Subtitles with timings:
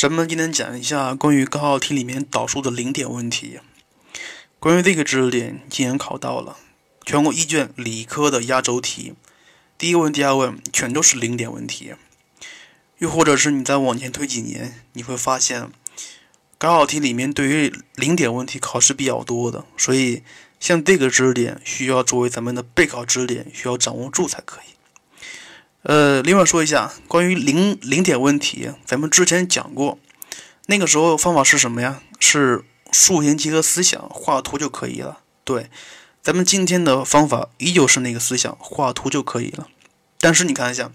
[0.00, 3.60] 咱们今天讲一下关于高考题里面导数的零点问题。
[4.58, 6.56] 关于这个知识点，今年考到了
[7.04, 9.12] 全国一卷理科的压轴题，
[9.76, 11.92] 第一问、第二问全都是零点问题。
[12.96, 15.68] 又或者是你再往前推几年，你会发现
[16.56, 20.22] 高考题里面对于零点问题考试比较多的，所以
[20.58, 24.79] 像这个知识点需要作为咱们的备考知识点，需要掌握住才可以。
[25.82, 29.98] 呃，另外说一下关于零零点问题，咱们之前讲过，
[30.66, 32.02] 那个时候方法是什么呀？
[32.18, 35.20] 是数形结合思想，画图就可以了。
[35.42, 35.70] 对，
[36.22, 39.68] 咱们今天的方法依旧是那个思想，画图就可以了。
[40.18, 40.92] 但是你看一下，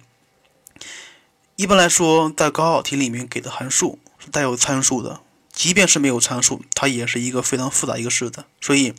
[1.55, 5.22] 一般来说，在高考题里面给的函数是带有参数的，
[5.52, 8.46] 即便是没有参数，它也是一个非常复杂一个式子。
[8.62, 8.94] 所以，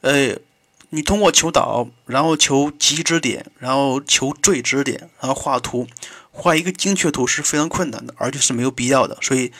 [0.00, 0.38] 呃。
[0.94, 5.86] 你通过求导，然后求极值点，然后求最值点，然后画图，
[6.30, 9.16] 画一个精确图是非常困难的，而且是没有必要的。
[9.22, 9.50] 所以，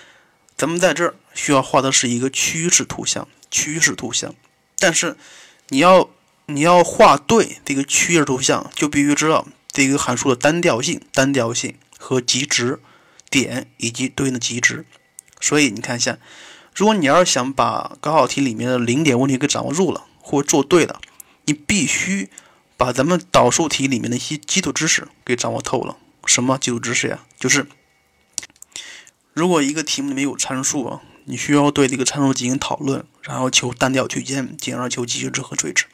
[0.58, 4.34] 咱们在这儿需要画的是一个趋势图像，趋势图像。
[4.78, 5.16] 但是，
[5.68, 6.10] 你要
[6.46, 12.78] 你要画对这个趋势图像，就必须知道这个函数的单调性、单调性和极值
[13.30, 14.84] 点以及对应的极值。
[15.40, 16.18] 所以你看一下，
[16.74, 21.00] 如果你要是想把高考题里面的零点问题给掌握住了，或做对了。
[21.52, 22.30] 你必须
[22.78, 25.98] 把咱们导数题里面的一些基础知识给掌握透了。
[26.24, 27.24] 什么基础知识呀？
[27.38, 27.66] 就是
[29.34, 35.84] 如果一个题目里面有参数啊，你需要对这个参数进行讨论，然后求单调区间，进而求极值和最值。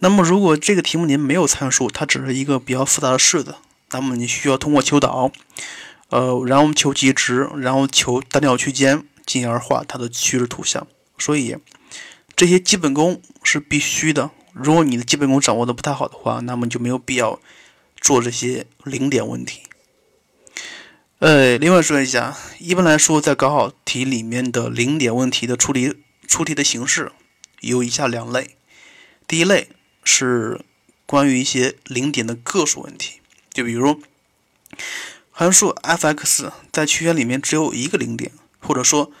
[0.00, 3.54] 那么如果这个题目里面没有参数，它只是一个比较复杂的式子，
[3.92, 5.32] 那么你需要通过求导，
[6.10, 10.86] 呃，然后求极值，然后求单调区间，进而画它的趋势图像。
[11.18, 11.56] 所以
[12.36, 14.30] 这些基本功是必须的。
[14.52, 17.40] 如果你的基本功掌握的不太好的话，那么就没有必要
[18.00, 19.62] 做这些零点问题。
[21.18, 25.94] 呃，另外说一下，一般来说，在高考题里面的零点问题的出题
[26.26, 27.12] 出题的形式
[27.60, 28.56] 有以下两类。
[29.26, 29.68] 第一类
[30.02, 30.64] 是
[31.06, 33.20] 关于一些零点的个数问题，
[33.52, 34.00] 就比如
[35.30, 39.12] 函数 f(x) 在区间里面只有一个零点，或者说，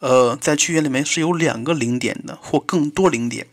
[0.00, 3.46] 呃，在区间里面是有两个零点的，或更多零点。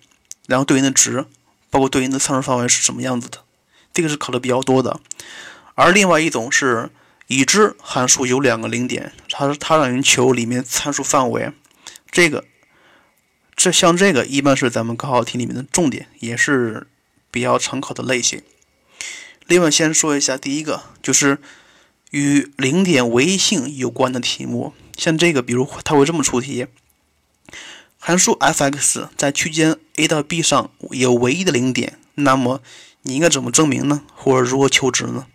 [0.47, 1.25] 然后对应的值，
[1.69, 3.43] 包括对应的参数范围是什么样子的，
[3.93, 4.99] 这个是考的比较多的。
[5.75, 6.89] 而另外一种是
[7.27, 11.51] 已知函数有两个零点，它它让人求里面参数范围，
[12.09, 12.45] 这个
[13.55, 16.87] 这像这个一般是咱们高考题里面的重点，也是
[17.29, 18.41] 比较常考的类型。
[19.45, 21.39] 另外先说一下第一个，就是
[22.11, 26.67] 与零点唯一性有关的题目，像这个，比如它会这么出题。
[27.99, 32.61] 函数 f(x) 在区间 a 到 b 上有唯一的零点，那么
[33.01, 34.03] 你应该怎么证明呢？
[34.15, 35.27] 或者如何求值呢？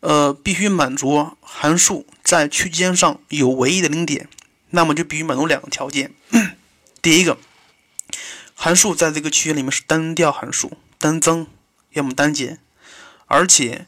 [0.00, 4.28] 呃，必须满足函数在区间上有唯一的零点，
[4.70, 6.12] 那么就必须满足两个条件。
[7.02, 7.36] 第一个，
[8.54, 11.46] 函数在这个区间里面是单调函数，单增
[11.94, 12.58] 要么单减，
[13.26, 13.86] 而且。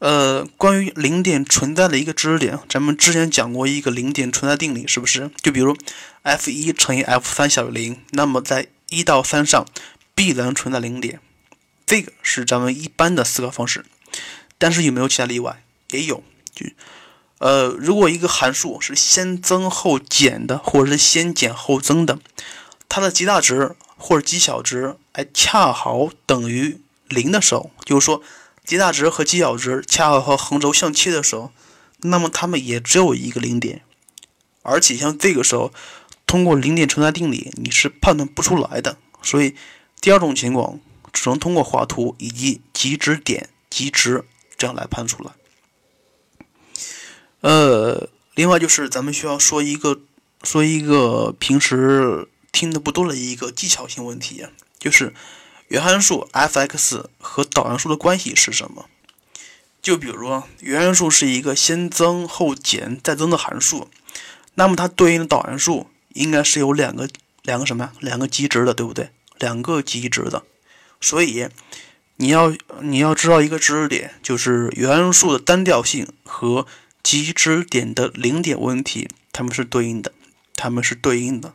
[0.00, 5.30] 呃，关于零点存在的一个知识点，咱们之前讲过一个零点存在定理，是不是？
[5.40, 5.74] 就比如
[6.20, 9.66] f 一乘以 f 三小于零，那么在一到三上
[10.14, 11.20] 必然存在零点，
[11.86, 13.84] 这个是咱们一般的思考方式。
[14.58, 15.62] 但是有没有其他例外？
[15.90, 16.22] 也有。
[16.54, 16.66] 就
[17.38, 22.18] 呃，如果一个函数是先增后减的，或者是先减后增的，
[22.88, 28.22] 它的极大值或者极小值哎恰好等于零的时候，就是说。
[28.66, 31.52] 极大值和极小值恰好和横轴相切的时候，
[31.98, 33.82] 那么它们也只有一个零点，
[34.62, 35.70] 而且像这个时候，
[36.26, 38.96] 通过零点存在定理你是判断不出来的。
[39.22, 39.54] 所以
[40.00, 40.80] 第二种情况
[41.12, 44.24] 只能通过画图以及极值点、极值
[44.56, 45.32] 这样来判出来。
[47.40, 50.00] 呃，另外就是咱们需要说一个
[50.42, 54.46] 说一个平时听的不多的一个技巧性问题，
[54.78, 55.14] 就是。
[55.68, 58.84] 原函数 f(x) 和导函数的关系是什么？
[59.80, 63.88] 就比如，原函数是一个先增后减再增的函数，
[64.54, 67.08] 那么它对应的导函数应该是有两个
[67.42, 67.92] 两个什么呀？
[68.00, 69.10] 两个极值的，对不对？
[69.38, 70.42] 两个极值的。
[71.00, 71.48] 所以
[72.16, 76.66] 你要你要知道一个知识点，就是原函数的单调性和
[77.02, 80.12] 极值点的零点问题，它们是对应的，
[80.56, 81.52] 它们是对应的。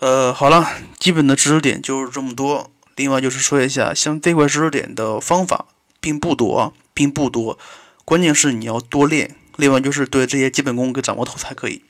[0.00, 0.68] 呃，好了，
[0.98, 2.72] 基本的知识点就是这么多。
[2.96, 5.66] 另外就是说一下，像这块知识点的方法
[6.00, 7.58] 并不多，并不多，
[8.04, 9.36] 关键是你要多练。
[9.56, 11.84] 另外就是对这些基本功给掌握透才可以。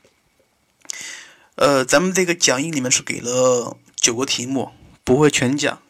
[1.55, 4.71] 呃，咱们这个讲义里面是给了九个题目，
[5.03, 5.81] 不会全讲，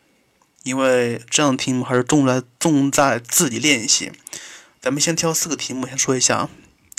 [0.64, 4.12] 因为这样的题目还是重在重在自己练习。
[4.82, 6.50] 咱们先挑四个题目先说一下啊。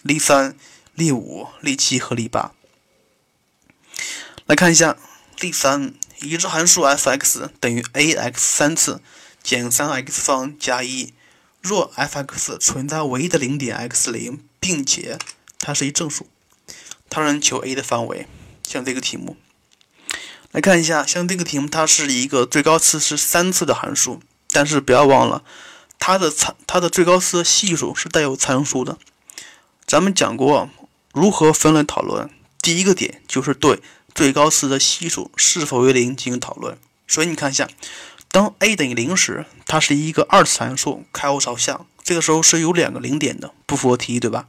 [0.02, 0.56] 例三，
[0.94, 2.52] 例五、例七和例八。
[4.46, 4.96] 来看一下
[5.40, 9.02] 例三，已知函数 f(x) 等于 ax 三次
[9.43, 11.12] 减 3x 方加一。
[11.61, 15.19] 若 f(x) 存在唯一的零点 x 零，并且
[15.58, 16.28] 它是一正数，
[17.11, 18.26] 它让求 a 的范围。
[18.66, 19.37] 像这个题目，
[20.50, 24.20] 来看一下，像这个题目，它是一个最高次是三次的函数，
[24.50, 25.44] 但是不要忘了，
[25.99, 28.99] 它的参它的最高次系数是带有参数的。
[29.87, 30.69] 咱们讲过
[31.12, 32.28] 如何分类讨论，
[32.61, 33.81] 第一个点就是对
[34.14, 36.76] 最高次的系数是否为零进行讨论。
[37.06, 37.69] 所以你看一下。
[38.32, 44.49] 当 a 等于零时，它是一个二次函数，开口朝向，这个时候是有两个零点的，不符合题意，对吧？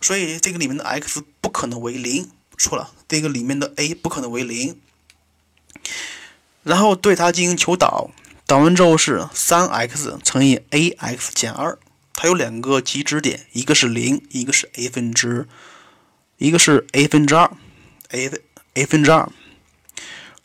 [0.00, 4.78] 所以这个里面的 x 不可能为零，错了，这个里面的 a 不可能为零。
[6.62, 8.10] 然后对它进行求导，
[8.46, 11.78] 导完之后是三 x 乘以 ax 减二，
[12.14, 15.48] 它有两个极值点，一个是零，一个是 a 分之，
[16.36, 17.50] 一个是 a 分之二
[18.10, 18.30] ，a
[18.74, 19.30] a 分之二。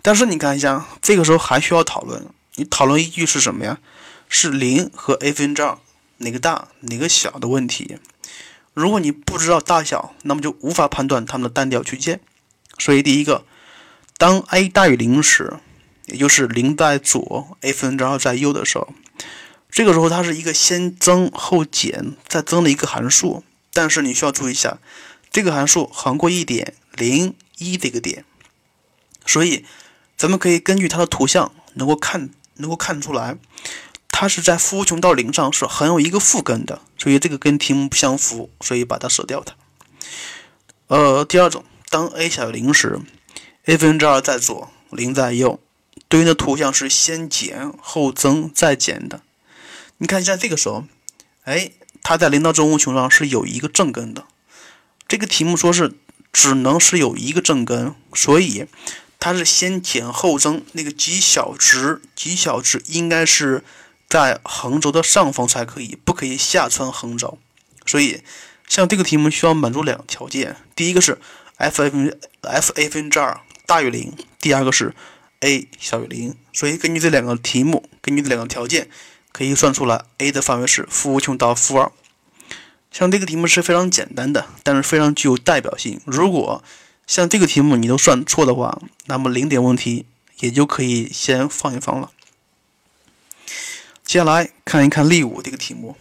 [0.02, 2.26] 但是你看一下，这个时候还需要讨论。
[2.56, 3.80] 你讨论依据是什么呀？
[4.30, 5.78] 是零和 a 分之二
[6.18, 7.98] 哪个大哪个小的问题。
[8.74, 12.20] 如果你不知道大小，那么就无法判断它们的单调区间。
[12.84, 13.46] 所以第一个，
[14.18, 15.54] 当 a 大于零时，
[16.08, 18.90] 也就是零在左，a 分之二在右的时候，
[19.72, 23.44] 这个时候它是一个先增后减再增的一个函数。
[23.72, 24.80] 但是你需要注意一下，
[25.32, 28.26] 这个函数横过一点零一这个点，
[29.26, 29.66] 所以。
[30.16, 33.36] 咱们可以根据它的图像，能够看能够看出来，
[34.10, 39.56] 它是在负无穷到零上是横有一个负根的，所以这个跟题目不相符，所以把它舍掉它。
[40.88, 43.00] 呃，第二种，当 a 小于零时
[43.66, 45.60] ，a 分之二在左，零在右，
[46.10, 49.22] 对应的图像是先减后增再减的。
[50.00, 50.86] 你看一下这个时候，
[51.44, 51.70] 哎，
[52.02, 54.26] 它在零到正无穷上是有一个正根的。
[55.08, 55.94] 这个题目说是
[56.32, 58.66] 只能是有一个正根，所以。
[59.20, 63.64] 它是先减后增，那个极小值，极小值应该是
[64.10, 67.38] 在横轴的上方才可以，不可以下穿横轴。
[67.86, 68.22] 所以，
[68.68, 71.20] 像这个题目需要满足两个条件：第一个是
[71.58, 74.94] f a 分 f a 分之二大于零；第二个是
[75.42, 76.36] a 小于零。
[76.52, 78.90] 所以，根据这两个题目，根据这两个条件，
[79.32, 81.92] 可以算出来 a 的范围是负无穷到负二。
[82.92, 86.00] 像这个题目是非常简单的，但是非常具有代表性。
[86.06, 86.64] 如果
[87.08, 90.06] 像这个题目你都算错的话，那么零点问题
[90.40, 92.12] 也就可以先放一放了。
[94.06, 95.98] 接下来看一看例五这个题目：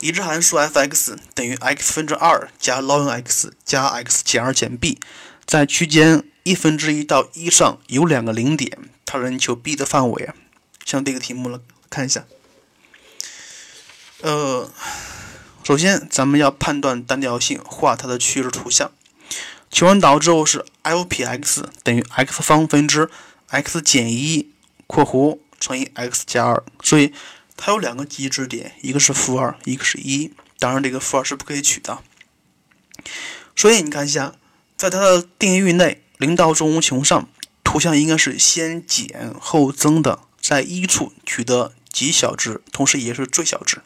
[0.00, 4.98] 已知函数 f(x) 等于 x 分之二加 ln(x) 加 x 减二减 b，
[5.44, 10.34] 在区间一分之一到一上有两个零点，它让你求 b 的范围啊。
[10.84, 11.60] 像这个题目了，
[11.90, 12.24] 看一下。
[14.20, 14.70] 呃，
[15.62, 18.90] 首先咱们要判断单调性，画它的趋势图像。
[19.70, 23.10] 求完导之后是 f 撇 x 等于 x 方分之
[23.48, 24.50] x 减一
[24.86, 27.12] 括弧乘以 x 加二，所以
[27.60, 30.32] 它有两个极值点，一个是负二，一个是一。
[30.60, 31.98] 当然，这个负二是不可以取的。
[33.56, 34.36] 所以你看一下，
[34.76, 37.28] 在它的定义域内，零到正无穷上，
[37.64, 43.82] 图像应该是先减后增的，在一处取得极小值，同时也是最小值。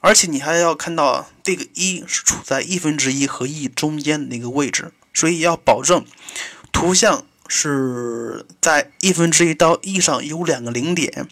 [0.00, 6.04] 而且你还要看到，这个一是处在一分之一和一中间的那个位置，所以要保证
[6.70, 11.26] 图像是在一分之一到一上有两个零点。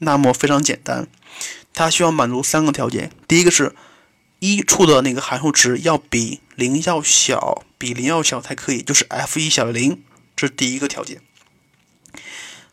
[0.00, 1.08] 那么非常简单，
[1.72, 3.74] 它需要满足三个条件：第一个是
[4.40, 10.02] 一处的那个函数值要比零要小，比零要小才可以，就是 f 一小于零，
[10.36, 11.22] 这是第一个条件。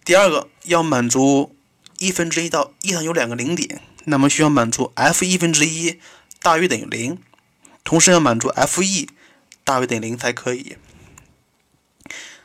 [0.04, 1.56] 第二个要满足
[2.00, 3.82] 一分之一到一上有两个零点。
[4.10, 6.00] 那么需要满足 f 一分之一
[6.42, 7.22] 大于等于零，
[7.84, 9.10] 同时要满足 f e
[9.66, 10.78] 大于等于零才可以。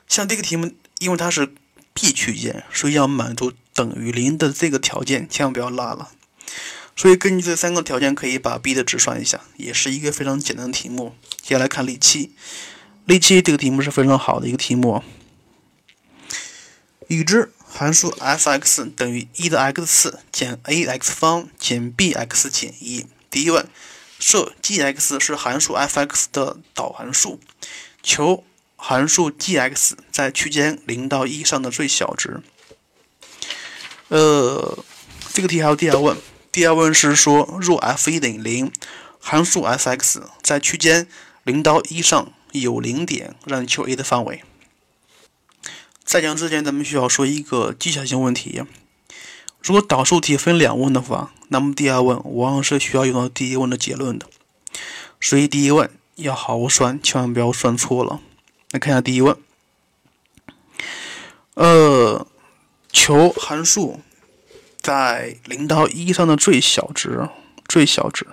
[0.09, 1.55] 像这个题目，因为它是
[1.95, 6.11] b 区间，所以要满足等于零的这个条件，千万不要落了。
[6.95, 11.15] 所以根据这三个条件，可以把 b 的值算一下，也是一个非常简单的题目。
[11.41, 12.35] 接下来看例七，
[13.07, 15.03] 例七这个题目是非常好的一个题目，
[17.09, 17.51] 已知。
[17.75, 23.07] 函数 f(x) 等于一的 x 次减 ax 方减 bx 减一。
[23.31, 23.67] 第一问，
[24.19, 27.41] 设 g(x) 是函数 f(x) 的导函数，
[28.03, 28.45] 求
[28.77, 32.43] 函数 g(x) 在区间零到一上的最小值。
[34.13, 34.85] 呃，
[35.33, 36.15] 这个题还有第二问，
[36.53, 38.71] 第二问是说，若 f(1) 等于零，
[39.19, 41.09] 函数 f(x) 在区间
[41.45, 44.43] 零到一上有零点，让你求 a 的范围。
[46.05, 48.63] 在讲之前，咱们需要说一个技巧性问题。
[49.63, 54.27] 如果导数题分两问的话，那么第二问往往是需要用到第一问的结论的。
[55.23, 58.21] 所以第一问要好好算，千万不要算错了。
[58.73, 59.35] 来看一下第一问，
[61.55, 62.27] 呃，
[62.93, 64.01] 求函数
[64.81, 67.29] 在零到一上的最小值，
[67.67, 68.27] 最小值。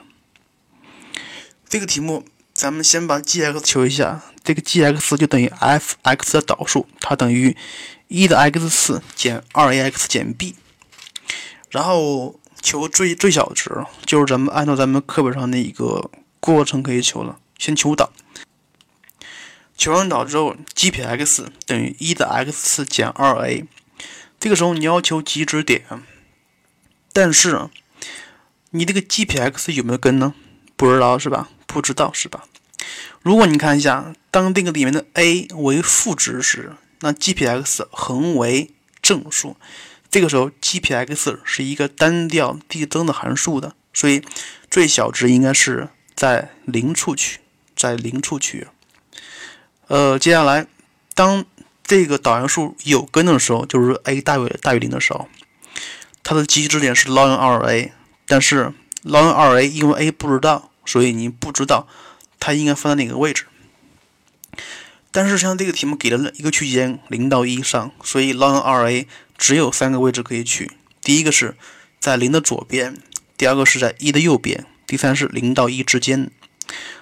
[1.68, 7.56] 这个题目咱们先把 g(x) 求一下，这个 g(x) 就等于 f(x) 的导数，它等于
[8.08, 10.56] 一的 x 次减二 ax 减 b，
[11.70, 17.40] 然后求最最小值，就是咱们按照咱们课本上的一个过程可以求了。
[17.58, 18.12] 先求导，
[19.78, 23.66] 求完导之后，g 撇 x 等于一的 x 次减二 a，
[24.40, 25.84] 这个时候你要求极值点，
[27.12, 27.70] 但是
[28.72, 30.34] 你这个 gpx 有没有根呢？
[30.76, 31.50] 不知道是吧？
[31.68, 32.46] 不知道是吧？
[33.22, 39.58] 如果你看一下，当这个里面的 a 为负值时，那 gpx 恒为正数，
[40.10, 44.24] 这个时候 gpx 是一个单调递增的函数的，所以
[44.70, 47.40] 最小值应该是在零处取，
[47.76, 48.68] 在零处取。
[49.88, 50.68] 呃，接下来
[51.14, 51.44] 当
[51.90, 55.28] 这个导函数有根的时候，就是 a 大于大于零的时候，
[56.22, 57.90] 它的极值点是 ln 2a，
[58.28, 58.72] 但是
[59.04, 61.88] ln 2a 因为 a 不知道，所以你不知道
[62.40, 63.48] 它应该放在哪个位置。
[65.10, 70.70] 但是像这个题目给了一个区间零到一上，所以 ln 2a 只有三个位置可以取。
[71.02, 71.58] 第一个是
[72.00, 73.02] 在零的左边，
[73.36, 76.30] 第二个是在一的右边，第三是零到一之间，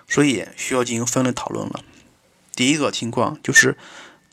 [0.08, 1.84] 所以需要进行分类讨论了。
[2.56, 3.78] 第一个情况就是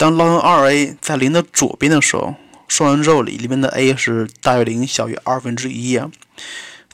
[0.05, 2.35] 当 ln 2a 在零的左边的时候，
[2.69, 6.11] 说完之后里里面的 a 是大于零小于二分之一啊，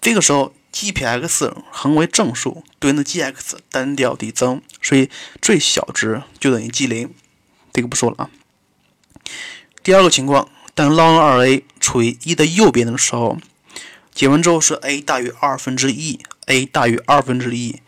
[0.01, 0.55] 这个时候。
[0.71, 5.11] g 撇 x 恒为正数，对应的 g(x) 单调递增，所以
[5.43, 7.13] 最小值就等于 g 零，
[7.73, 8.31] 这个不说了啊。
[9.83, 13.39] 第二个情况，当 ln 2a 处于一的右边的时候，
[14.15, 17.81] 解完之后是 a 大于二分之一，a 大于二分之一，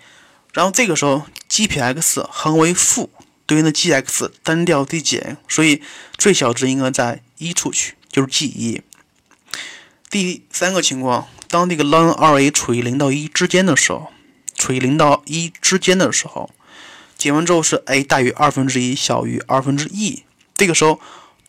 [0.52, 3.10] 然后这个时候 g 撇 x 恒为负，
[3.46, 5.82] 对应的 g(x) 单调递减，所以
[6.16, 8.82] 最小值应该在一处取，就是 g 一。
[10.10, 11.28] 第三个情况。
[11.48, 14.10] 当这个 ln 2a 处于零到一之间的时候，
[14.56, 16.48] 处于零到一之间的时候，
[17.18, 20.22] 解完之后是 a 大于二分之一小于二分之一，
[20.54, 20.98] 这个时候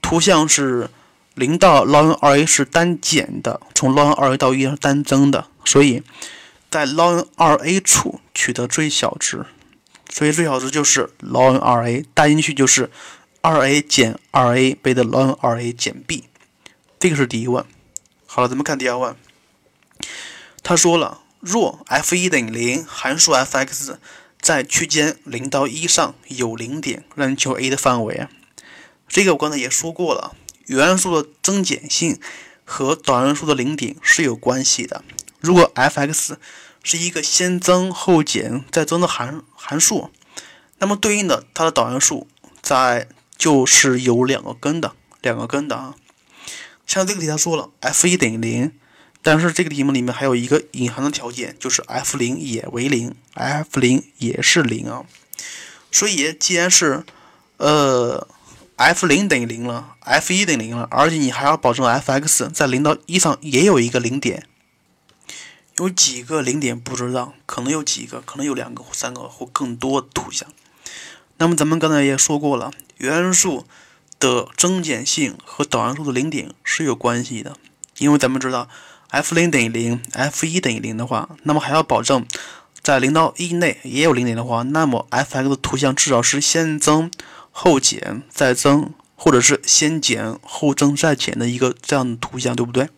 [0.01, 0.89] 图像是
[1.35, 6.03] 零到 ln 2a 是单减的，从 ln 2a 到一是单增的，所以
[6.69, 9.45] 在 ln 2a 处取得最小值，
[10.15, 12.91] 所以最小值就是 ln 2a，带进去就是
[13.41, 16.25] 2a 减 2a 倍的 ln 2a 减 b，
[17.00, 17.65] 这个是第一问。
[18.27, 19.15] 好了，咱们看第二问。
[20.62, 23.98] 他说了，若 f1 等于零，函数 f(x)
[24.39, 28.27] 在区间零到一上有零点，让你求 a 的范围。
[29.08, 30.36] 这个我刚才也说过了，
[30.67, 32.20] 原函数的增减性
[32.63, 35.03] 和导函数的零点是有关系的。
[35.39, 36.38] 如果 f(x)
[36.84, 40.12] 是一个先增后减再增的函函数，
[40.78, 42.28] 那么对应的它的导函数
[42.62, 45.96] 在就是有两个根的，两个根的啊。
[46.86, 48.72] 像这个题他说了，f1 等于零。
[49.25, 55.06] 但是这个题目里面还有一个隐含的条件，就是 f 零也为零，f 零也是零啊。
[55.94, 57.06] 所以既然是
[57.56, 58.28] 呃
[58.75, 64.46] f 零等于零了，f 一等于零了，而且你还要保证 f(x) 在零到一上也有一个零点，
[65.77, 70.48] 有几个零点不知道，可能有几个，可能有两个、三个或更多图像。
[71.38, 73.65] 那么咱们刚才也说过了，原函数
[74.20, 77.58] 的增减性和导函数的零点是有关系的，
[77.98, 78.70] 因为咱们知道。
[79.10, 82.25] f 零等于零，f 一等于零的话，那么还要保证
[82.82, 87.12] 在零到一内也有零点的话，那么 f(x) 的图像至少是先增
[87.51, 92.89] 后减再增，或者是先减后增再减的一个这样的图像，对不对？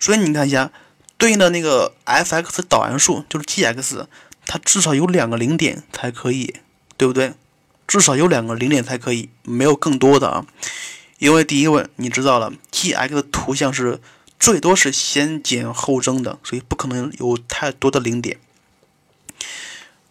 [0.00, 0.72] 所以你看一下
[1.18, 4.06] 对应的那个 f(x) 导函数就是 g(x)，
[4.46, 6.56] 它至少有两个零点才可以，
[6.96, 7.34] 对不对？
[7.86, 10.46] 至少有两个零点才可以，没有更多的啊。
[11.18, 14.00] 因为第一问你知道了，g(x) 图像是。
[14.38, 18.38] 最多是先减后增的，所以不可能有太多的零点。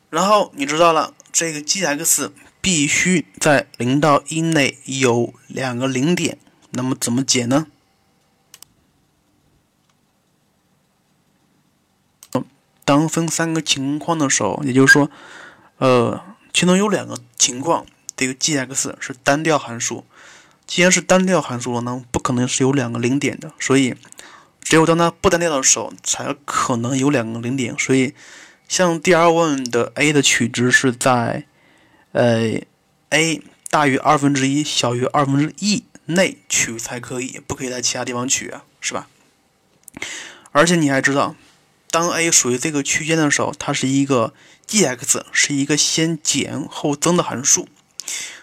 [0.09, 6.39] 然后你知道了，这个 g(x) 必须在零到一内有两个零点，
[6.71, 7.67] 那么怎么解呢？
[12.85, 15.11] 当分三个情况的时候，也就是说，
[15.79, 16.23] 呃，
[16.53, 20.05] 其中有两个情况，这个 g(x) 是单调函数。
[20.65, 23.95] 既然是单调函数了，那不可能是有两个零点的，所以。
[24.67, 27.77] 只有当它不单调的时候，才可能有两个零点。
[27.77, 28.15] 所以，
[28.67, 31.45] 像第二问的 a 的取值是在，
[32.13, 32.59] 呃
[33.11, 39.07] ，a 大于二分之一小于二分之一内取才可以，不可以在其他地方取啊，是吧？
[40.51, 41.35] 而且你还知道，
[41.95, 44.33] 当 a 属于这个区间的时候，它是一个
[44.67, 47.69] g(x) 是一个先减后增的函数，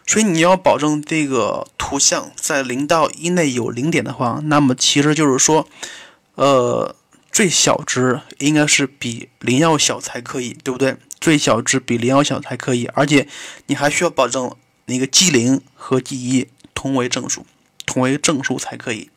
[0.07, 5.69] 所以你要保证这个图像在零到一内有零点的话，那么其实就是说，
[6.37, 6.97] 呃，
[7.31, 10.97] 最小值应该是比零要小才可以，对不对？
[11.21, 13.29] 最小值比零要小才可以，而且
[13.67, 14.57] 你还需要保证
[14.87, 17.45] 那个 g 零和 g 一同为正数，
[17.85, 19.11] 同为正数才可以。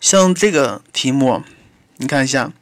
[0.00, 1.44] 像这个题目，
[2.02, 2.52] 你看一下，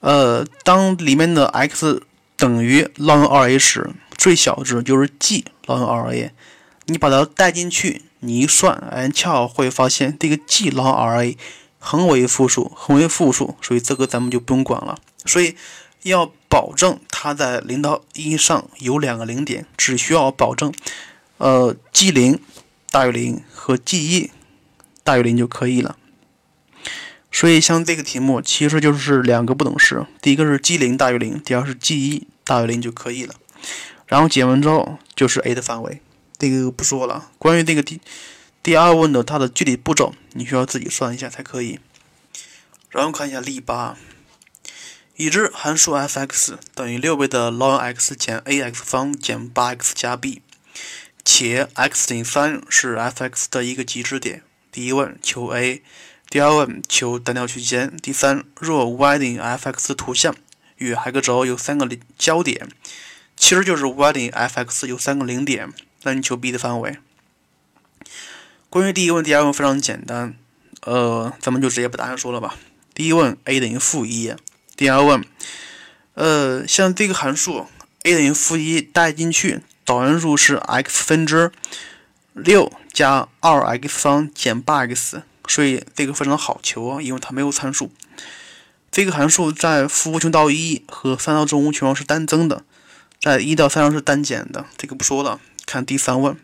[0.00, 2.02] 呃，当里面的 x
[2.36, 6.30] 等于 ln 2a 时，最小值就是 g ln 2a，
[6.84, 11.38] 你把它带进去，你一算，哎，恰好会发现这个 g ln 2a
[11.78, 14.98] 恒为负数，恒为负数，所以这个咱们就不用管了。
[15.24, 15.56] 所以
[16.02, 20.70] 要保证它在零到一上有两个零点，只需要保证，
[21.38, 22.38] 呃，g 零
[22.90, 24.30] 大于零和 g 一
[25.02, 25.96] 大于零就可以了。
[27.36, 33.34] 所以，像这个题目其实就是两个不等式，第一个是 g 零大于零，第二是 g 一大于零就可以了。
[34.06, 36.00] 然后解完之后就是 a 的范围，
[36.38, 37.32] 这个不说了。
[37.36, 38.00] 关于这个第
[38.62, 41.80] 第二问的它的具体步骤，你需要自己算一下才可以。
[42.88, 43.96] 然后看一下例八，
[45.16, 50.40] 已知函数 f(x) 等于六倍的 ln(x) 减 ax 方减 8x 加 b，
[51.24, 54.44] 且 x 等于三是 f(x) 的一个极值点。
[54.70, 55.82] 第一问求 a。
[56.34, 57.96] 第二问求单调区间。
[58.02, 60.34] 第三，若 y 等于 f(x) 图像
[60.78, 61.88] 与 x 轴有三个
[62.18, 62.68] 交点，
[63.36, 65.72] 其实就是 y 等于 f(x) 有三个零点，
[66.02, 66.98] 那你求 b 的范围。
[68.68, 70.34] 关于第一问、第二问非常简单，
[70.80, 72.56] 呃，咱们就直接把答案说了吧。
[72.92, 74.34] 第一问 a 等于负一，
[74.74, 75.24] 第二问，
[76.14, 77.68] 呃，像这个函数
[78.02, 81.52] a 等于负一带进去，导函数是 x 分之
[82.32, 85.22] 六加二 x 方减八 x。
[85.46, 87.92] 所以这个非常好求啊，因为它没有参数。
[88.90, 92.64] 这个函数在负无穷到一和三到正无穷是单增的，
[93.20, 94.66] 在一到三上是单减的。
[94.76, 96.36] 这个不说了，看第三问。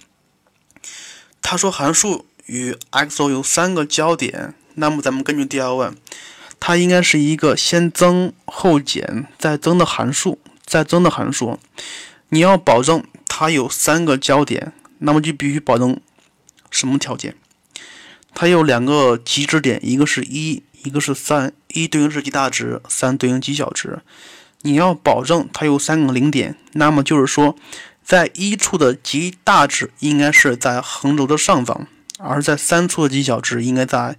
[1.41, 5.97] 他说函数与 x 轴有三个交点，那么咱们根据第二问，
[6.59, 11.59] 它应该是一个先增后减再增的函数，再增的函数。
[12.31, 16.01] 你要保证它有三个交点，那么就必须保证
[16.71, 17.37] 什么条件？
[18.35, 21.53] 它有两个极值点，一个是一，一个是三。
[21.73, 24.01] 一对应是极大值，三对应极小值。
[24.63, 27.55] 你要保证它有三个零点，那么就是说，
[28.05, 31.87] 在一处的极大值应该是在横轴的上方，
[32.19, 34.17] 而在三处的极小值应该在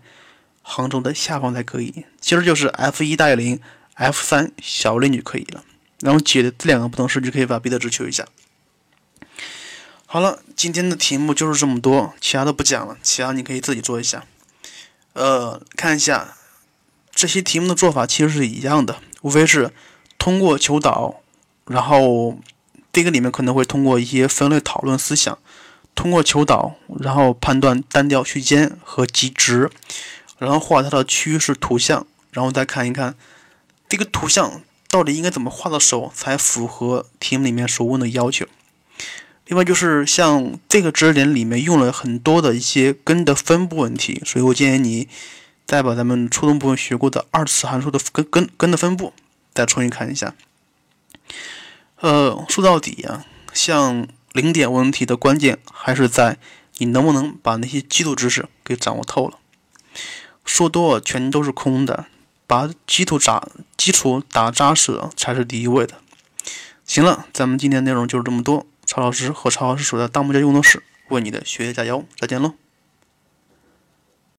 [0.62, 2.06] 横轴的下方才可以。
[2.22, 3.60] 其实就是 f 一大于零
[3.96, 5.66] ，f 三小于零就可以了。
[6.00, 8.26] 然后解这两个不等式就可以把 b 的值求一下。
[10.14, 14.26] 好了，今天的题目就是这么多，其他的不讲了，其他你可以自己做一下。
[15.14, 16.36] 呃，看一下
[17.12, 19.72] 这些题目的做法其实是一样的，无非是
[20.18, 21.22] 通过求导，
[21.66, 22.38] 然后
[22.92, 25.40] 这个里面可能会通过一些分类讨论思想，
[25.96, 29.72] 通过求导，然后判断单调区间和极值，
[30.38, 33.16] 然后画它的趋势图像，然后再看一看
[33.88, 38.46] 这个图像到底应该怎么画的时候才符合题目里面所问的要求。
[39.52, 45.10] 另外就是像这个知识点里面用了很多的一些根的分布问题，所以我建议你
[45.66, 49.12] 再把咱们初中部分学过的二次函数的根根根的分布
[49.54, 50.34] 再重新看一下。
[52.00, 56.38] 呃，说到底呀，像零点问题的关键还是在
[56.78, 59.38] 你能不能把那些基础知识给掌握透了。
[60.46, 62.06] 说多了全都是空的，
[62.48, 65.96] 把基础扎基础打扎实了才是第一位的。
[66.86, 68.66] 行了，咱们今天内容就是这么多。
[68.94, 72.56] 曹老师和曹老师说的“大木匠用的是为你的学业加油，再见喽。